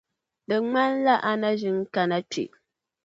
[0.47, 2.43] Di ŋmanila a na ʒin kana kpe.